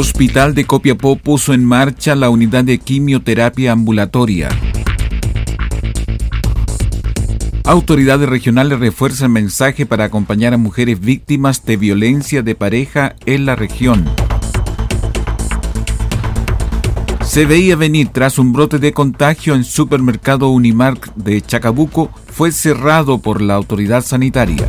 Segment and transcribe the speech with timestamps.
[0.00, 4.48] Hospital de Copiapó puso en marcha la unidad de quimioterapia ambulatoria.
[7.64, 13.56] Autoridades regionales refuerzan mensaje para acompañar a mujeres víctimas de violencia de pareja en la
[13.56, 14.04] región.
[17.24, 23.18] Se veía venir tras un brote de contagio en supermercado Unimark de Chacabuco, fue cerrado
[23.18, 24.68] por la autoridad sanitaria.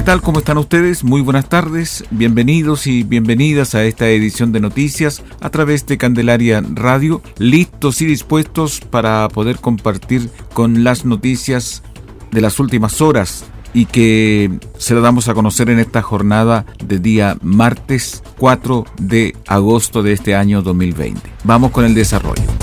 [0.00, 0.22] ¿Qué tal?
[0.22, 1.04] ¿Cómo están ustedes?
[1.04, 2.04] Muy buenas tardes.
[2.10, 8.06] Bienvenidos y bienvenidas a esta edición de noticias a través de Candelaria Radio, listos y
[8.06, 11.82] dispuestos para poder compartir con las noticias
[12.30, 16.98] de las últimas horas y que se la damos a conocer en esta jornada de
[16.98, 21.20] día martes 4 de agosto de este año 2020.
[21.44, 22.59] Vamos con el desarrollo.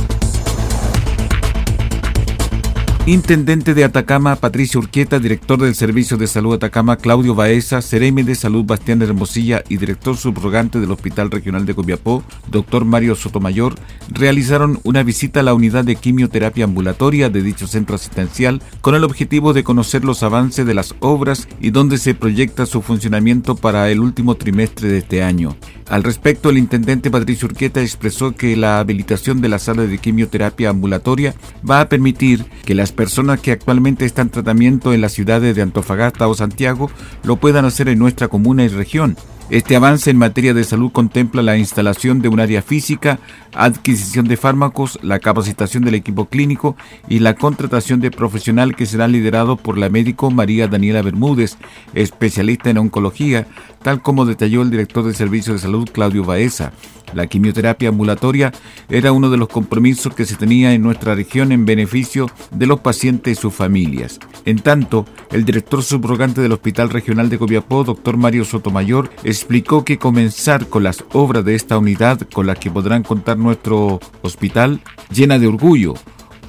[3.07, 8.35] Intendente de Atacama, Patricio Urquieta, director del Servicio de Salud Atacama, Claudio Baeza, Cereme de
[8.35, 13.75] Salud, Bastián Hermosilla y director subrogante del Hospital Regional de Copiapó, doctor Mario Sotomayor,
[14.09, 19.05] realizaron una visita a la unidad de quimioterapia ambulatoria de dicho centro asistencial con el
[19.05, 23.89] objetivo de conocer los avances de las obras y dónde se proyecta su funcionamiento para
[23.89, 25.55] el último trimestre de este año.
[25.89, 30.69] Al respecto, el intendente Patricio Urquieta expresó que la habilitación de la sala de quimioterapia
[30.69, 31.33] ambulatoria
[31.67, 35.61] va a permitir que las personas que actualmente están en tratamiento en las ciudades de
[35.61, 36.91] Antofagasta o Santiago
[37.23, 39.15] lo puedan hacer en nuestra comuna y región.
[39.49, 43.19] Este avance en materia de salud contempla la instalación de un área física,
[43.53, 46.75] adquisición de fármacos, la capacitación del equipo clínico
[47.07, 51.55] y la contratación de profesional que será liderado por la médico María Daniela Bermúdez,
[51.93, 53.47] especialista en oncología,
[53.83, 56.73] tal como detalló el director del Servicio de Salud Claudio Baeza.
[57.13, 58.51] La quimioterapia ambulatoria
[58.89, 62.79] era uno de los compromisos que se tenía en nuestra región en beneficio de los
[62.79, 64.19] pacientes y sus familias.
[64.45, 69.97] En tanto, el director subrogante del Hospital Regional de Copiapó, doctor Mario Sotomayor, explicó que
[69.97, 74.81] comenzar con las obras de esta unidad con las que podrán contar nuestro hospital
[75.11, 75.95] llena de orgullo.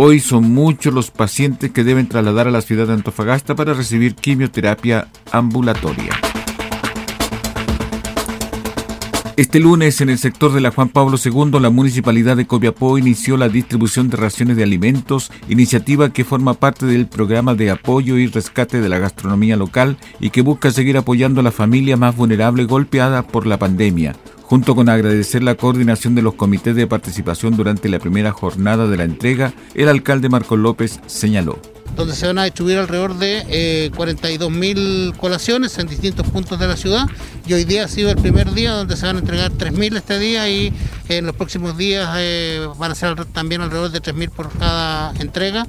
[0.01, 4.15] Hoy son muchos los pacientes que deben trasladar a la ciudad de Antofagasta para recibir
[4.15, 6.28] quimioterapia ambulatoria.
[9.39, 13.37] Este lunes, en el sector de la Juan Pablo II, la Municipalidad de Copiapó inició
[13.37, 18.27] la distribución de raciones de alimentos, iniciativa que forma parte del programa de apoyo y
[18.27, 22.65] rescate de la gastronomía local y que busca seguir apoyando a la familia más vulnerable
[22.65, 24.17] golpeada por la pandemia.
[24.43, 28.97] Junto con agradecer la coordinación de los comités de participación durante la primera jornada de
[28.97, 31.61] la entrega, el alcalde Marco López señaló
[31.99, 36.69] donde se van a distribuir alrededor de eh, 42 mil colaciones en distintos puntos de
[36.69, 37.07] la ciudad.
[37.45, 40.19] Y hoy día ha sido el primer día donde se van a entregar 3.000 este
[40.21, 40.73] día y
[41.09, 45.67] en los próximos días eh, van a ser también alrededor de 3.000 por cada entrega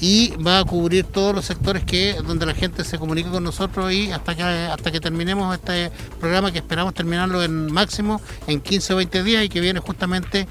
[0.00, 3.92] y va a cubrir todos los sectores que donde la gente se comunique con nosotros
[3.92, 8.94] y hasta que hasta que terminemos este programa que esperamos terminarlo en máximo en 15
[8.94, 10.46] o 20 días y que viene justamente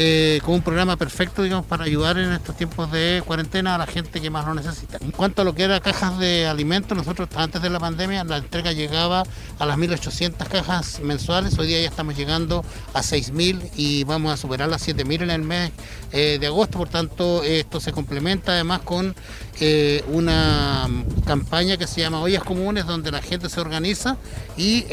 [0.00, 3.86] eh, con un programa perfecto, digamos, para ayudar en estos tiempos de cuarentena a la
[3.88, 4.96] gente que más lo necesita.
[5.00, 8.36] En cuanto a lo que era cajas de alimentos, nosotros antes de la pandemia la
[8.36, 9.24] entrega llegaba
[9.58, 12.64] a las 1.800 cajas mensuales, hoy día ya estamos llegando
[12.94, 15.72] a 6.000 y vamos a superar las 7.000 en el mes
[16.12, 19.16] eh, de agosto, por tanto esto se complementa además con
[19.60, 20.88] eh, una
[21.26, 24.16] campaña que se llama Ollas Comunes, donde la gente se organiza
[24.56, 24.84] y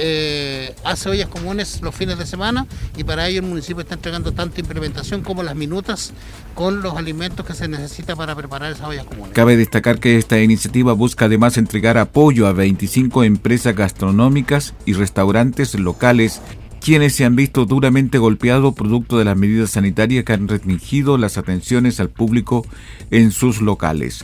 [0.84, 2.66] hace ollas comunes los fines de semana
[2.98, 6.14] y para ello el municipio está entregando tanta implementación como las minutas
[6.54, 8.76] con los alimentos que se necesita para preparar.
[9.34, 15.76] Cabe destacar que esta iniciativa busca además entregar apoyo a 25 empresas gastronómicas y restaurantes
[15.76, 16.42] locales
[16.82, 21.38] quienes se han visto duramente golpeados producto de las medidas sanitarias que han restringido las
[21.38, 22.66] atenciones al público
[23.10, 24.24] en sus locales.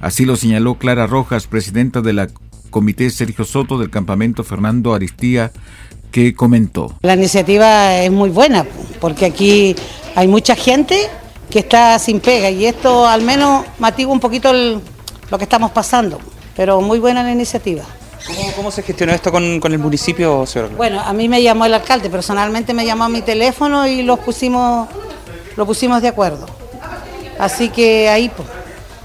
[0.00, 2.28] Así lo señaló Clara Rojas, presidenta de la
[2.70, 5.52] Comité Sergio Soto del campamento Fernando Aristía
[6.12, 6.94] que comentó.
[7.02, 8.64] La iniciativa es muy buena
[9.00, 9.74] porque aquí
[10.14, 11.08] hay mucha gente
[11.50, 16.20] que está sin pega y esto al menos matigua un poquito lo que estamos pasando,
[16.54, 17.82] pero muy buena la iniciativa.
[18.54, 20.70] ¿Cómo, se gestionó esto con, el municipio, señor?
[20.76, 24.20] Bueno, a mí me llamó el alcalde, personalmente me llamó a mi teléfono y los
[24.20, 24.88] pusimos,
[25.56, 26.46] lo pusimos de acuerdo.
[27.38, 28.48] Así que ahí, pues.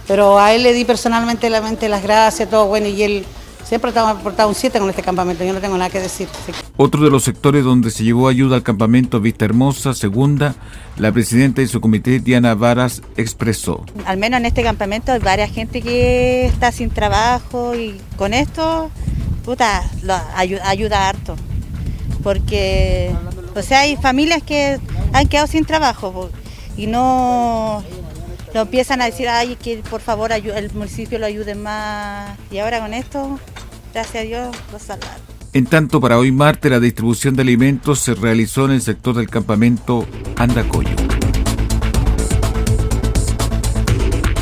[0.07, 3.25] Pero a él le di personalmente la mente las gracias, todo bueno, y él
[3.67, 6.27] siempre ha aportado un 7 con este campamento, yo no tengo nada que decir.
[6.77, 10.55] Otro de los sectores donde se llevó ayuda al campamento Vista Hermosa, segunda,
[10.97, 13.83] la presidenta y su comité, Diana Varas, expresó.
[14.05, 18.89] Al menos en este campamento hay varias gente que está sin trabajo y con esto,
[19.43, 19.83] puta,
[20.35, 21.35] ayuda, ayuda harto.
[22.23, 23.11] Porque,
[23.55, 24.79] o sea, hay familias que
[25.13, 26.29] han quedado sin trabajo
[26.77, 27.83] y no
[28.57, 32.35] lo empiezan a decir, ay, que por favor el municipio lo ayude más.
[32.49, 33.39] Y ahora con esto,
[33.93, 35.21] gracias a Dios, lo salvaron.
[35.53, 39.29] En tanto, para hoy martes, la distribución de alimentos se realizó en el sector del
[39.29, 40.07] campamento
[40.37, 40.89] Andacoyo.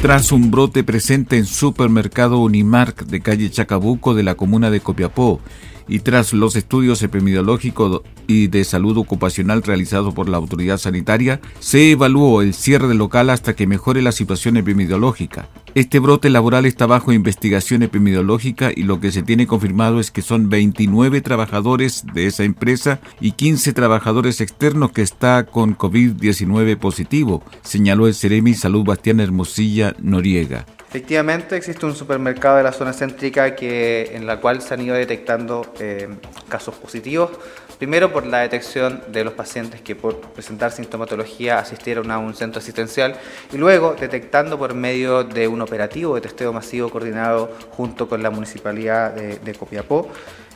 [0.02, 5.42] Tras un brote presente en supermercado Unimark de calle Chacabuco de la comuna de Copiapó
[5.88, 11.92] y tras los estudios epidemiológicos y de salud ocupacional realizados por la autoridad sanitaria, se
[11.92, 15.48] evaluó el cierre del local hasta que mejore la situación epidemiológica.
[15.76, 20.22] Este brote laboral está bajo investigación epidemiológica y lo que se tiene confirmado es que
[20.22, 27.44] son 29 trabajadores de esa empresa y 15 trabajadores externos que está con COVID-19 positivo,
[27.62, 30.66] señaló el Ceremi Salud Bastián Hermosilla Noriega.
[30.90, 34.96] Efectivamente, existe un supermercado de la zona céntrica que, en la cual se han ido
[34.96, 36.08] detectando eh,
[36.48, 37.32] casos positivos.
[37.78, 42.60] Primero por la detección de los pacientes que por presentar sintomatología asistieron a un centro
[42.60, 43.16] asistencial
[43.52, 48.30] y luego detectando por medio de un operativo de testeo masivo coordinado junto con la
[48.30, 50.08] municipalidad de, Copiapó.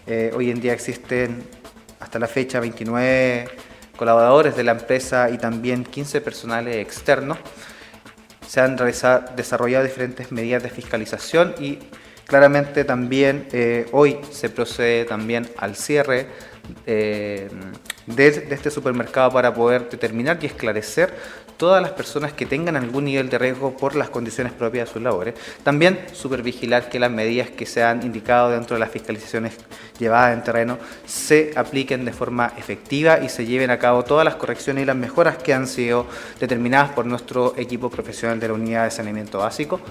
[0.07, 1.43] Eh, hoy en día existen
[1.99, 3.49] hasta la fecha 29
[3.97, 7.37] colaboradores de la empresa y también 15 personales externos
[8.49, 8.77] se han
[9.35, 11.77] desarrollado diferentes medidas de fiscalización y
[12.25, 16.25] claramente también eh, hoy se procede también al cierre
[16.85, 17.49] eh,
[18.05, 21.13] de, de, este supermercado para poder determinar y esclarecer
[21.59, 25.01] todas las personas que tengan algún nivel de riesgo por las condiciones propias de sus
[25.01, 25.35] labores.
[25.61, 29.57] También supervigilar que las medidas que se han indicado dentro de las fiscalizaciones
[29.99, 34.35] llevadas en terreno se apliquen de forma efectiva y se lleven a cabo todas las
[34.35, 36.05] correcciones y las mejoras que han sido
[36.39, 39.81] determinadas por nuestro equipo profesional de la unidad de saneamiento básico,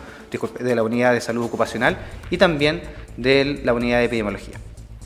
[0.59, 1.99] de la unidad de salud ocupacional
[2.31, 2.81] y también
[3.19, 4.59] de la unidad de epidemiología.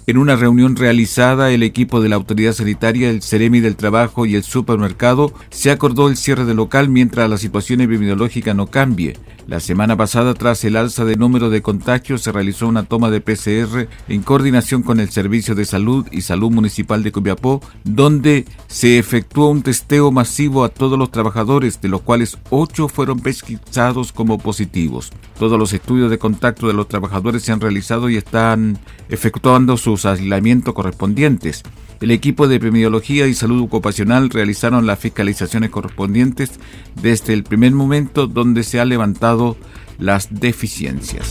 [0.05, 4.35] En una reunión realizada, el equipo de la autoridad sanitaria, el Ceremi del Trabajo y
[4.35, 9.17] el supermercado se acordó el cierre del local mientras la situación epidemiológica no cambie.
[9.47, 13.21] La semana pasada, tras el alza de número de contagios, se realizó una toma de
[13.21, 18.99] PCR en coordinación con el Servicio de Salud y Salud Municipal de Copiapó, donde se
[18.99, 24.39] efectuó un testeo masivo a todos los trabajadores, de los cuales ocho fueron pesquisados como
[24.39, 25.13] positivos.
[25.39, 28.79] Todos los estudios de contacto de los trabajadores se han realizado y están
[29.09, 31.63] efectuando sus aislamientos correspondientes.
[32.01, 36.53] El equipo de epidemiología y salud ocupacional realizaron las fiscalizaciones correspondientes
[37.01, 39.57] desde el primer momento donde se han levantado
[39.99, 41.31] las deficiencias.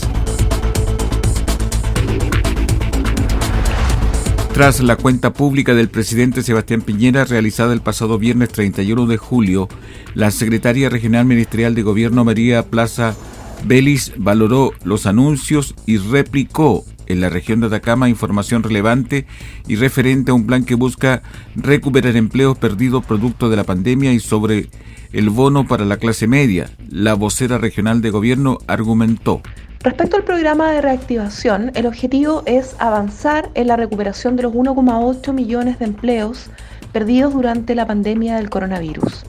[4.54, 9.68] Tras la cuenta pública del presidente Sebastián Piñera realizada el pasado viernes 31 de julio,
[10.14, 13.16] la secretaria regional ministerial de Gobierno María Plaza
[13.64, 19.26] Belis valoró los anuncios y replicó en la región de Atacama información relevante
[19.68, 21.22] y referente a un plan que busca
[21.54, 24.68] recuperar empleos perdidos producto de la pandemia y sobre
[25.12, 26.70] el bono para la clase media.
[26.88, 29.42] La vocera regional de gobierno argumentó.
[29.80, 35.32] Respecto al programa de reactivación, el objetivo es avanzar en la recuperación de los 1,8
[35.32, 36.50] millones de empleos
[36.92, 39.24] perdidos durante la pandemia del coronavirus.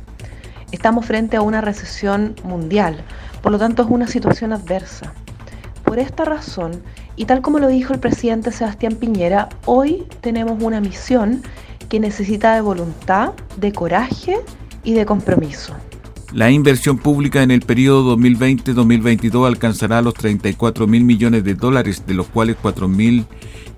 [0.72, 3.04] Estamos frente a una recesión mundial,
[3.42, 5.14] por lo tanto es una situación adversa.
[5.84, 6.82] Por esta razón,
[7.16, 11.42] y tal como lo dijo el presidente Sebastián Piñera, hoy tenemos una misión
[11.90, 14.38] que necesita de voluntad, de coraje
[14.84, 15.74] y de compromiso.
[16.32, 22.16] La inversión pública en el periodo 2020-2022 alcanzará los 34 mil millones de dólares, de
[22.16, 23.28] los cuales 4 mil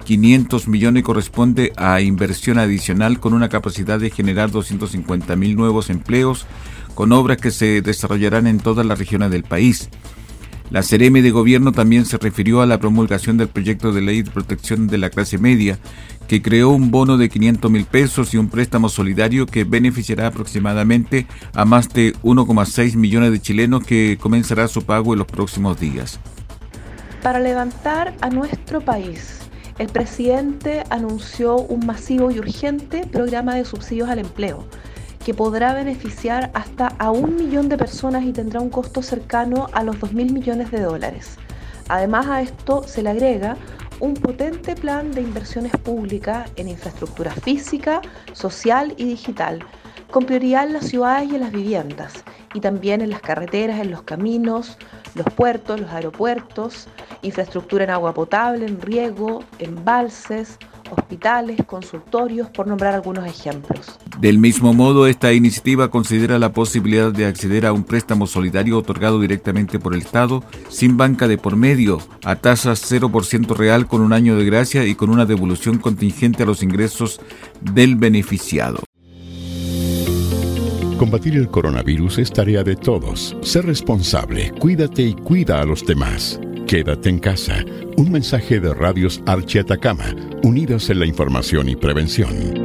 [0.05, 6.45] 500 millones corresponde a inversión adicional con una capacidad de generar 250 mil nuevos empleos,
[6.93, 9.89] con obras que se desarrollarán en todas las regiones del país.
[10.71, 14.31] La CRM de Gobierno también se refirió a la promulgación del proyecto de ley de
[14.31, 15.77] protección de la clase media,
[16.27, 21.27] que creó un bono de 500 mil pesos y un préstamo solidario que beneficiará aproximadamente
[21.53, 26.19] a más de 1,6 millones de chilenos que comenzará su pago en los próximos días.
[27.21, 29.45] Para levantar a nuestro país
[29.77, 34.65] el presidente anunció un masivo y urgente programa de subsidios al empleo
[35.25, 39.83] que podrá beneficiar hasta a un millón de personas y tendrá un costo cercano a
[39.83, 41.37] los 2 mil millones de dólares.
[41.89, 43.57] Además a esto se le agrega
[43.99, 48.01] un potente plan de inversiones públicas en infraestructura física,
[48.33, 49.65] social y digital,
[50.11, 53.89] con prioridad en las ciudades y en las viviendas, y también en las carreteras, en
[53.89, 54.77] los caminos,
[55.15, 56.87] los puertos, los aeropuertos,
[57.23, 60.59] infraestructura en agua potable, en riego, embalses,
[60.91, 63.99] hospitales, consultorios, por nombrar algunos ejemplos.
[64.19, 69.19] Del mismo modo, esta iniciativa considera la posibilidad de acceder a un préstamo solidario otorgado
[69.19, 74.13] directamente por el Estado, sin banca de por medio, a tasas 0% real con un
[74.13, 77.19] año de gracia y con una devolución contingente a los ingresos
[77.61, 78.79] del beneficiado.
[80.97, 83.35] Combatir el coronavirus es tarea de todos.
[83.41, 86.39] Sé responsable, cuídate y cuida a los demás.
[86.67, 87.63] Quédate en casa.
[87.95, 92.64] Un mensaje de Radios Archi Atacama, unidos en la información y prevención.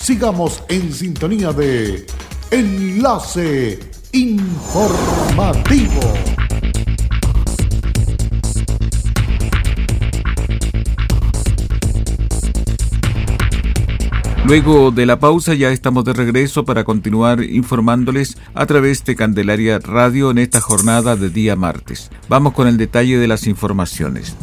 [0.00, 2.06] Sigamos en sintonía de
[2.50, 3.78] Enlace
[4.12, 6.00] Informativo.
[14.46, 19.78] Luego de la pausa ya estamos de regreso para continuar informándoles a través de Candelaria
[19.78, 22.10] Radio en esta jornada de día martes.
[22.28, 24.34] Vamos con el detalle de las informaciones.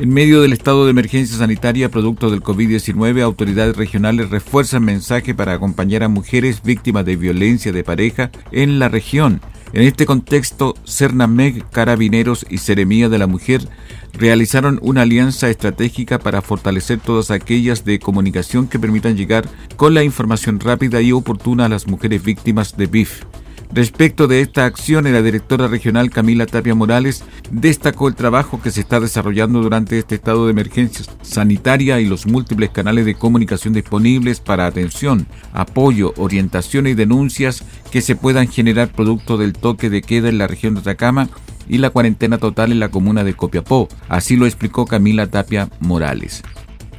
[0.00, 5.54] En medio del estado de emergencia sanitaria producto del COVID-19, autoridades regionales refuerzan mensaje para
[5.54, 9.40] acompañar a mujeres víctimas de violencia de pareja en la región.
[9.72, 13.68] En este contexto, Cernameg, Carabineros y Seremía de la Mujer
[14.12, 20.04] realizaron una alianza estratégica para fortalecer todas aquellas de comunicación que permitan llegar con la
[20.04, 23.24] información rápida y oportuna a las mujeres víctimas de BIF.
[23.72, 28.80] Respecto de esta acción, la directora regional Camila Tapia Morales destacó el trabajo que se
[28.80, 34.40] está desarrollando durante este estado de emergencia sanitaria y los múltiples canales de comunicación disponibles
[34.40, 40.30] para atención, apoyo, orientación y denuncias que se puedan generar producto del toque de queda
[40.30, 41.28] en la región de Atacama
[41.68, 43.88] y la cuarentena total en la comuna de Copiapó.
[44.08, 46.42] Así lo explicó Camila Tapia Morales.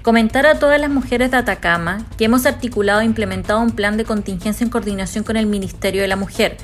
[0.01, 4.06] Comentar a todas las mujeres de Atacama que hemos articulado e implementado un plan de
[4.06, 6.56] contingencia en coordinación con el Ministerio de la Mujer,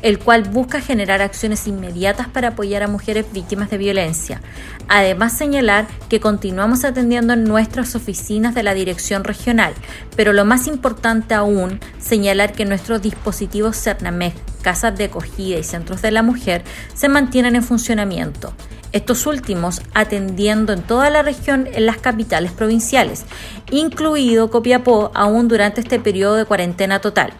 [0.00, 4.40] el cual busca generar acciones inmediatas para apoyar a mujeres víctimas de violencia.
[4.88, 9.74] Además, señalar que continuamos atendiendo en nuestras oficinas de la Dirección Regional,
[10.16, 16.00] pero lo más importante aún, señalar que nuestros dispositivos CERNAMEG, casas de acogida y centros
[16.00, 16.64] de la mujer
[16.94, 18.54] se mantienen en funcionamiento
[18.92, 23.24] estos últimos atendiendo en toda la región en las capitales provinciales,
[23.70, 27.32] incluido Copiapó aún durante este periodo de cuarentena total,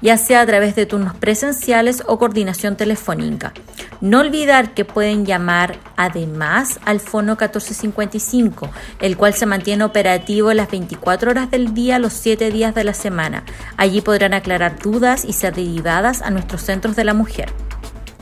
[0.00, 3.52] ya sea a través de turnos presenciales o coordinación telefónica.
[4.00, 8.68] No olvidar que pueden llamar además al Fono 1455,
[9.00, 12.94] el cual se mantiene operativo las 24 horas del día, los 7 días de la
[12.94, 13.44] semana.
[13.76, 17.52] Allí podrán aclarar dudas y ser derivadas a nuestros centros de la mujer.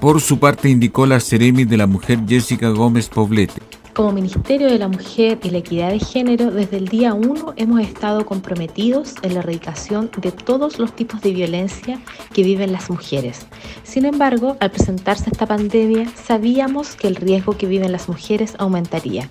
[0.00, 3.79] Por su parte, indicó la Ceremi de la Mujer Jessica Gómez Poblete.
[4.00, 7.80] Como Ministerio de la Mujer y la Equidad de Género, desde el día 1 hemos
[7.82, 12.00] estado comprometidos en la erradicación de todos los tipos de violencia
[12.32, 13.46] que viven las mujeres.
[13.82, 19.28] Sin embargo, al presentarse esta pandemia, sabíamos que el riesgo que viven las mujeres aumentaría.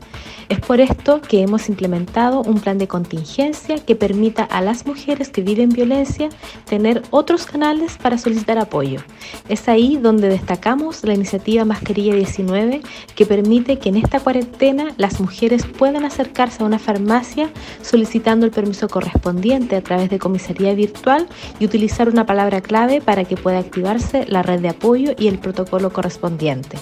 [0.49, 5.29] Es por esto que hemos implementado un plan de contingencia que permita a las mujeres
[5.29, 6.29] que viven violencia
[6.65, 9.01] tener otros canales para solicitar apoyo.
[9.47, 12.81] Es ahí donde destacamos la iniciativa Mascarilla 19
[13.15, 14.58] que permite que en esta cuarentena
[14.97, 17.49] las mujeres pueden acercarse a una farmacia
[17.81, 21.27] solicitando el permiso correspondiente a través de comisaría virtual
[21.61, 25.39] y utilizar una palabra clave para que pueda activarse la red de apoyo y el
[25.39, 26.77] protocolo correspondiente.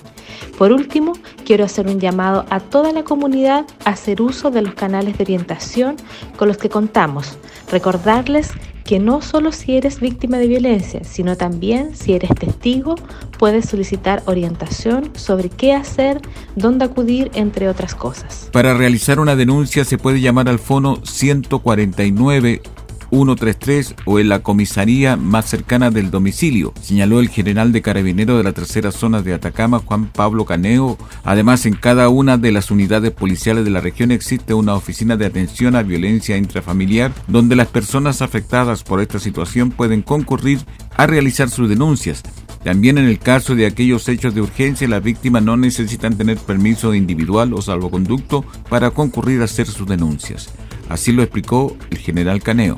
[0.58, 1.14] Por último,
[1.46, 5.26] quiero hacer un llamado a toda la comunidad a hacer uso de los canales de
[5.26, 5.98] orientación
[6.36, 7.38] con los que contamos.
[7.72, 8.54] Recordarles
[8.88, 12.96] que no solo si eres víctima de violencia, sino también si eres testigo,
[13.38, 16.22] puedes solicitar orientación sobre qué hacer,
[16.56, 18.50] dónde acudir, entre otras cosas.
[18.54, 22.62] Para realizar una denuncia se puede llamar al fono 149
[23.10, 28.44] 133 o en la comisaría más cercana del domicilio, señaló el general de carabinero de
[28.44, 30.98] la tercera zona de Atacama, Juan Pablo Caneo.
[31.24, 35.26] Además, en cada una de las unidades policiales de la región existe una oficina de
[35.26, 40.60] atención a violencia intrafamiliar donde las personas afectadas por esta situación pueden concurrir
[40.96, 42.24] a realizar sus denuncias.
[42.64, 46.94] También en el caso de aquellos hechos de urgencia, las víctimas no necesitan tener permiso
[46.94, 50.50] individual o salvoconducto para concurrir a hacer sus denuncias.
[50.90, 52.78] Así lo explicó el general Caneo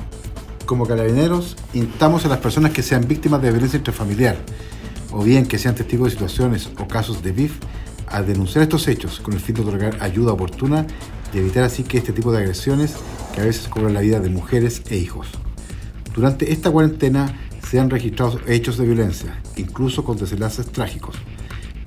[0.70, 4.36] como carabineros, instamos a las personas que sean víctimas de violencia intrafamiliar
[5.10, 7.54] o bien que sean testigos de situaciones o casos de BIF
[8.06, 10.86] a denunciar estos hechos con el fin de otorgar ayuda oportuna
[11.34, 12.94] y evitar así que este tipo de agresiones
[13.34, 15.26] que a veces cobran la vida de mujeres e hijos.
[16.14, 17.36] Durante esta cuarentena
[17.68, 21.16] se han registrado hechos de violencia, incluso con desenlaces trágicos.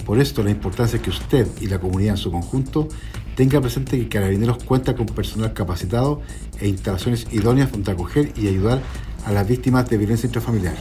[0.05, 2.89] Por esto la importancia que usted y la comunidad en su conjunto
[3.35, 6.21] tenga presente que Carabineros cuenta con personal capacitado
[6.59, 8.81] e instalaciones idóneas para acoger y ayudar
[9.25, 10.75] a las víctimas de violencia intrafamiliar,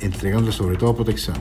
[0.00, 1.36] entregándoles sobre todo protección.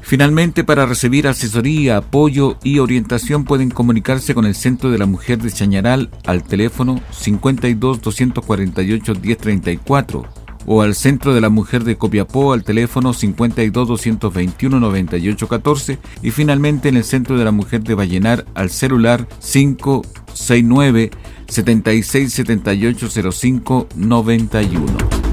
[0.00, 5.38] Finalmente, para recibir asesoría, apoyo y orientación pueden comunicarse con el Centro de la Mujer
[5.38, 12.52] de Chañaral al teléfono 52 248 1034 o al Centro de la Mujer de Copiapó
[12.52, 18.44] al teléfono 52 221 9814 y finalmente en el Centro de la Mujer de Vallenar
[18.54, 21.10] al celular 569
[21.48, 25.27] 76 78 05 91.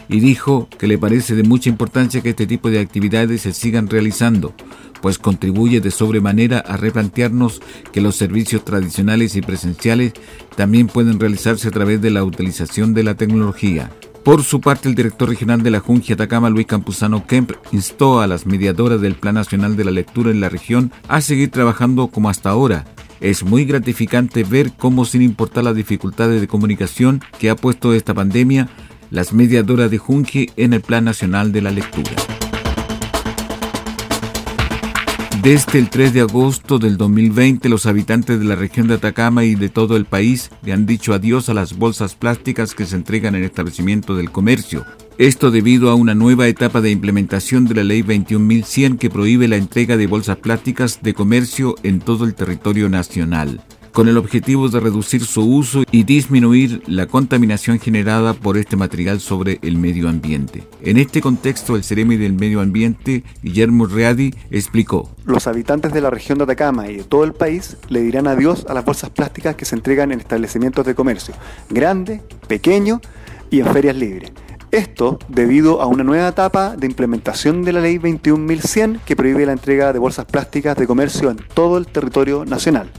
[0.08, 3.90] y dijo que le parece de mucha importancia que este tipo de actividades se sigan
[3.90, 4.54] realizando,
[5.02, 7.60] pues contribuye de sobremanera a replantearnos
[7.92, 10.14] que los servicios tradicionales y presenciales
[10.56, 13.90] también pueden realizarse a través de la utilización de la tecnología.
[14.24, 18.28] Por su parte, el director regional de la Junta Atacama, Luis Campuzano Kemp, instó a
[18.28, 22.30] las mediadoras del Plan Nacional de la Lectura en la región a seguir trabajando como
[22.30, 22.86] hasta ahora,
[23.22, 28.14] es muy gratificante ver cómo sin importar las dificultades de comunicación que ha puesto esta
[28.14, 28.70] pandemia,
[29.12, 32.12] las mediadoras de Junji en el Plan Nacional de la Lectura.
[35.42, 39.56] Desde el 3 de agosto del 2020, los habitantes de la región de Atacama y
[39.56, 43.36] de todo el país le han dicho adiós a las bolsas plásticas que se entregan
[43.36, 44.86] en establecimientos del comercio,
[45.20, 49.58] esto debido a una nueva etapa de implementación de la Ley 21.100 que prohíbe la
[49.58, 54.80] entrega de bolsas plásticas de comercio en todo el territorio nacional, con el objetivo de
[54.80, 60.64] reducir su uso y disminuir la contaminación generada por este material sobre el medio ambiente.
[60.82, 65.14] En este contexto, el Ceremi del Medio Ambiente, Guillermo Readi, explicó.
[65.26, 68.66] Los habitantes de la región de Atacama y de todo el país le dirán adiós
[68.70, 71.36] a las bolsas plásticas que se entregan en establecimientos de comercio,
[71.70, 73.02] grande, pequeño
[73.52, 74.32] y en ferias libres.
[74.72, 79.54] Esto debido a una nueva etapa de implementación de la ley 21.100 que prohíbe la
[79.54, 82.92] entrega de bolsas plásticas de comercio en todo el territorio nacional.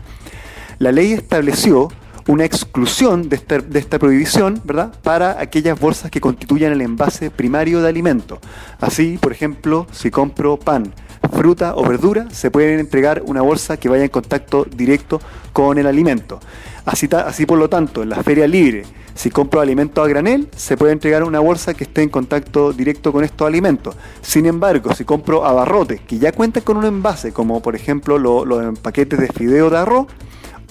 [0.80, 1.88] La ley estableció
[2.26, 4.92] una exclusión de esta, prohibición ¿verdad?
[5.02, 8.40] para aquellas bolsas que constituyan el envase primario de alimento.
[8.80, 10.92] Así, por ejemplo, si compro pan,
[11.32, 15.20] fruta o verdura, se puede entregar una bolsa que vaya en contacto directo
[15.52, 16.40] con el alimento.
[16.84, 18.84] Así, así por lo tanto, en la feria libre,
[19.20, 23.12] Si compro alimentos a granel, se puede entregar una bolsa que esté en contacto directo
[23.12, 23.94] con estos alimentos.
[24.22, 28.78] Sin embargo, si compro abarrotes que ya cuentan con un envase, como por ejemplo los
[28.78, 30.06] paquetes de fideo de arroz,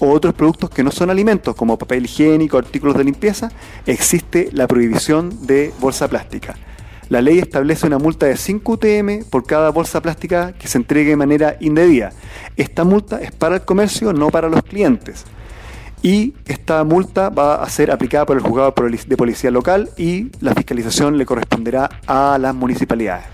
[0.00, 3.52] o otros productos que no son alimentos, como papel higiénico, artículos de limpieza,
[3.86, 6.56] existe la prohibición de bolsa plástica.
[7.08, 11.10] La ley establece una multa de 5 UTM por cada bolsa plástica que se entregue
[11.10, 12.10] de manera indebida.
[12.56, 15.24] Esta multa es para el comercio, no para los clientes.
[16.02, 18.74] Y esta multa va a ser aplicada por el juzgado
[19.06, 23.26] de policía local y la fiscalización le corresponderá a las municipalidades.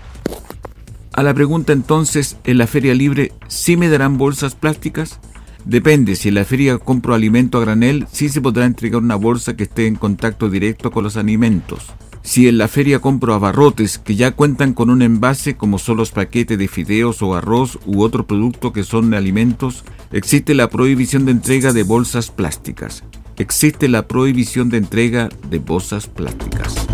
[1.13, 5.19] A la pregunta entonces, ¿en la feria libre sí me darán bolsas plásticas?
[5.65, 9.55] Depende, si en la feria compro alimento a granel, sí se podrá entregar una bolsa
[9.55, 11.87] que esté en contacto directo con los alimentos.
[12.27, 16.11] Si en la feria compro abarrotes que ya cuentan con un envase como son los
[16.11, 21.31] paquetes de fideos o arroz u otro producto que son alimentos, existe la prohibición de
[21.31, 23.05] entrega de bolsas plásticas.
[23.37, 26.86] Existe la prohibición de entrega de bolsas plásticas.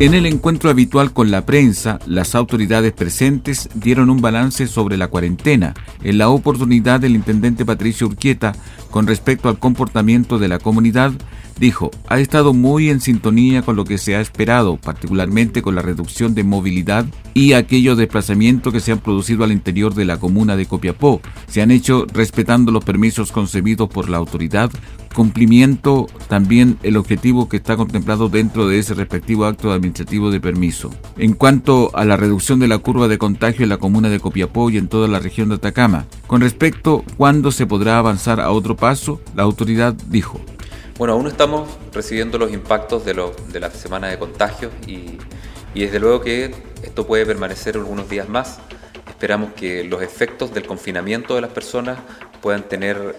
[0.00, 5.06] En el encuentro habitual con la prensa, las autoridades presentes dieron un balance sobre la
[5.06, 5.72] cuarentena.
[6.02, 8.54] En la oportunidad del intendente Patricio Urquieta,
[8.90, 11.12] con respecto al comportamiento de la comunidad,
[11.58, 15.82] dijo, ha estado muy en sintonía con lo que se ha esperado, particularmente con la
[15.82, 20.56] reducción de movilidad y aquellos desplazamientos que se han producido al interior de la comuna
[20.56, 21.20] de Copiapó.
[21.48, 24.70] Se han hecho respetando los permisos concebidos por la autoridad,
[25.14, 30.90] cumplimiento también el objetivo que está contemplado dentro de ese respectivo acto administrativo de permiso.
[31.16, 34.70] En cuanto a la reducción de la curva de contagio en la comuna de Copiapó
[34.70, 38.76] y en toda la región de Atacama, con respecto cuándo se podrá avanzar a otro
[38.76, 40.40] paso, la autoridad dijo.
[40.96, 43.14] Bueno, aún estamos recibiendo los impactos de,
[43.48, 45.18] de la semana de contagios y,
[45.74, 46.54] y desde luego que
[46.84, 48.60] esto puede permanecer algunos días más.
[49.08, 51.98] Esperamos que los efectos del confinamiento de las personas
[52.40, 53.16] puedan tener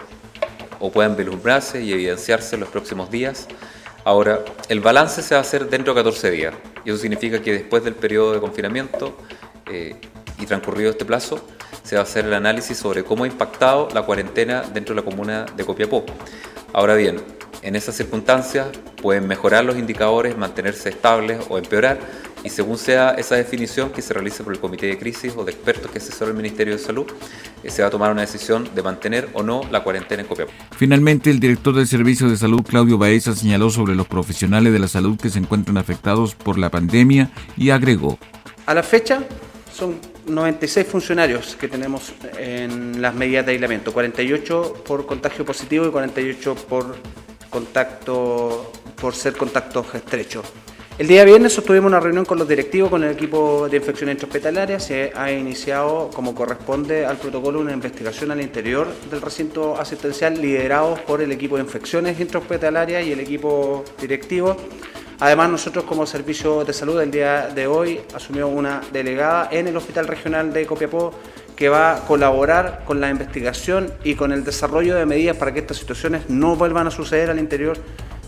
[0.80, 3.48] o puedan vislumbrarse y evidenciarse en los próximos días.
[4.06, 6.54] Ahora, el balance se va a hacer dentro de 14 días
[6.86, 9.18] y eso significa que después del periodo de confinamiento
[9.70, 9.96] eh,
[10.40, 11.46] y transcurrido este plazo,
[11.84, 15.06] se va a hacer el análisis sobre cómo ha impactado la cuarentena dentro de la
[15.06, 16.06] comuna de Copiapó.
[16.74, 18.68] Ahora bien, en esas circunstancias
[19.02, 22.00] pueden mejorar los indicadores, mantenerse estables o empeorar,
[22.44, 25.52] y según sea esa definición que se realice por el Comité de Crisis o de
[25.52, 27.08] expertos que asesora el Ministerio de Salud,
[27.63, 30.52] eh, se va a tomar una decisión de mantener o no la cuarentena en Copiapó.
[30.78, 34.88] Finalmente, el director del Servicio de Salud, Claudio Baeza, señaló sobre los profesionales de la
[34.88, 38.20] salud que se encuentran afectados por la pandemia y agregó.
[38.68, 39.24] A la fecha
[39.74, 45.91] son 96 funcionarios que tenemos en las medidas de aislamiento, 48 por contagio positivo y
[45.91, 46.96] 48 por
[47.56, 50.44] contacto por ser contactos estrechos.
[50.98, 54.84] El día viernes sostuvimos una reunión con los directivos, con el equipo de infecciones intrahospitalarias.
[54.84, 60.96] Se ha iniciado, como corresponde al protocolo, una investigación al interior del recinto asistencial liderado
[61.08, 64.58] por el equipo de infecciones intrahospitalarias y el equipo directivo.
[65.22, 69.78] Además, nosotros como Servicio de Salud el día de hoy asumimos una delegada en el
[69.78, 71.13] Hospital Regional de Copiapó
[71.56, 75.60] que va a colaborar con la investigación y con el desarrollo de medidas para que
[75.60, 77.78] estas situaciones no vuelvan a suceder al interior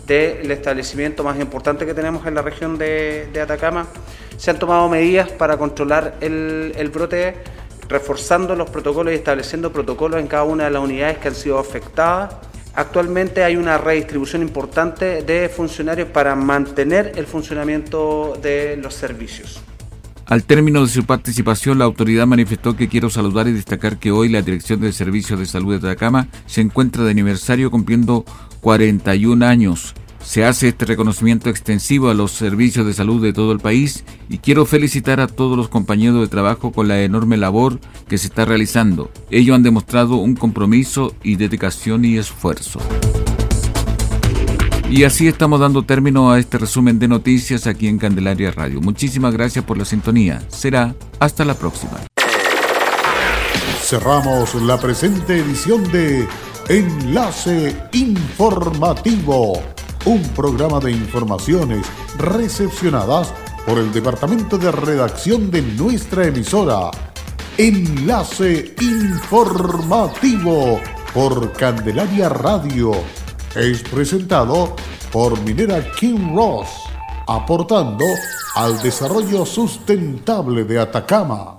[0.06, 3.86] del establecimiento más importante que tenemos en la región de, Atacama.
[4.38, 7.34] Se han tomado medidas para controlar el, brote,
[7.88, 11.58] reforzando los protocolos y estableciendo protocolos en cada una de las unidades que han sido
[11.58, 12.34] afectadas.
[12.74, 19.60] Actualmente hay una redistribución importante de funcionarios para mantener el funcionamiento de los servicios.
[20.28, 24.28] Al término de su participación, la autoridad manifestó que quiero saludar y destacar que hoy
[24.28, 28.26] la Dirección del Servicio de Salud de Atacama se encuentra de aniversario cumpliendo
[28.60, 29.94] 41 años.
[30.22, 34.36] Se hace este reconocimiento extensivo a los servicios de salud de todo el país y
[34.36, 38.44] quiero felicitar a todos los compañeros de trabajo con la enorme labor que se está
[38.44, 39.10] realizando.
[39.30, 42.80] Ellos han demostrado un compromiso y dedicación y esfuerzo.
[44.90, 48.80] Y así estamos dando término a este resumen de noticias aquí en Candelaria Radio.
[48.80, 50.42] Muchísimas gracias por la sintonía.
[50.48, 51.98] Será hasta la próxima.
[53.82, 56.26] Cerramos la presente edición de
[56.70, 59.62] Enlace Informativo,
[60.06, 63.34] un programa de informaciones recepcionadas
[63.66, 66.90] por el Departamento de Redacción de nuestra emisora.
[67.58, 70.80] Enlace Informativo
[71.12, 72.92] por Candelaria Radio
[73.54, 74.76] es presentado
[75.12, 76.68] por Minera King Ross,
[77.26, 78.04] aportando
[78.54, 81.57] al desarrollo sustentable de Atacama.